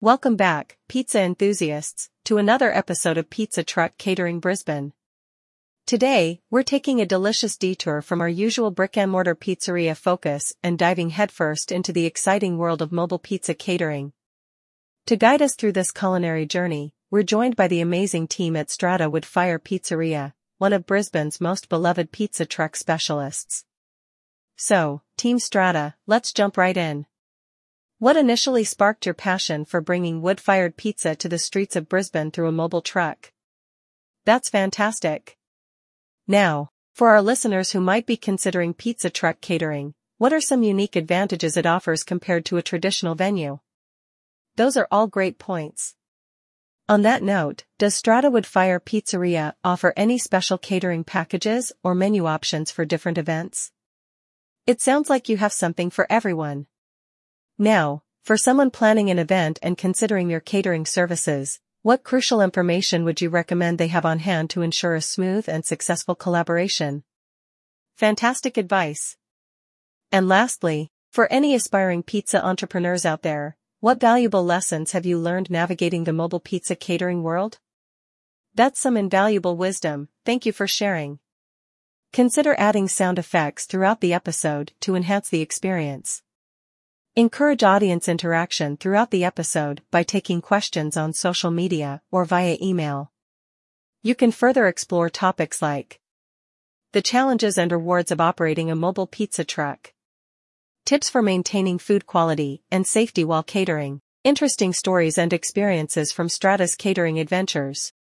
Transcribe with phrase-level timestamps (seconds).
[0.00, 4.92] Welcome back, pizza enthusiasts, to another episode of Pizza Truck Catering Brisbane.
[5.88, 10.78] Today, we're taking a delicious detour from our usual brick and mortar pizzeria focus and
[10.78, 14.12] diving headfirst into the exciting world of mobile pizza catering.
[15.06, 19.10] To guide us through this culinary journey, we're joined by the amazing team at Strada
[19.10, 23.64] Wood Fire Pizzeria, one of Brisbane's most beloved pizza truck specialists.
[24.54, 27.06] So, Team Strada, let's jump right in.
[28.00, 32.46] What initially sparked your passion for bringing wood-fired pizza to the streets of Brisbane through
[32.46, 33.32] a mobile truck?
[34.24, 35.36] That's fantastic.
[36.28, 40.94] Now, for our listeners who might be considering pizza truck catering, what are some unique
[40.94, 43.58] advantages it offers compared to a traditional venue?
[44.54, 45.96] Those are all great points.
[46.88, 52.26] On that note, does Strada Wood Fire Pizzeria offer any special catering packages or menu
[52.26, 53.72] options for different events?
[54.68, 56.66] It sounds like you have something for everyone.
[57.60, 63.20] Now, for someone planning an event and considering your catering services, what crucial information would
[63.20, 67.02] you recommend they have on hand to ensure a smooth and successful collaboration?
[67.96, 69.16] Fantastic advice.
[70.12, 75.50] And lastly, for any aspiring pizza entrepreneurs out there, what valuable lessons have you learned
[75.50, 77.58] navigating the mobile pizza catering world?
[78.54, 81.18] That's some invaluable wisdom, thank you for sharing.
[82.12, 86.22] Consider adding sound effects throughout the episode to enhance the experience.
[87.18, 93.10] Encourage audience interaction throughout the episode by taking questions on social media or via email.
[94.04, 95.98] You can further explore topics like
[96.92, 99.92] the challenges and rewards of operating a mobile pizza truck,
[100.84, 106.76] tips for maintaining food quality and safety while catering, interesting stories and experiences from Strada's
[106.76, 107.92] catering adventures,